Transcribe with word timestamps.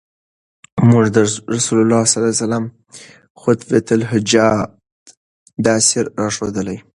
مونږ 0.89 1.05
ته 1.15 1.21
رسول 1.55 1.77
الله 1.81 2.01
صلی 2.09 2.19
الله 2.19 2.31
عليه 2.33 2.43
وسلم 2.45 2.65
خُطْبَةَ 3.41 3.87
الْحَاجَة 3.97 4.45
داسي 5.67 5.99
را 6.17 6.27
ښودلي 6.37 6.77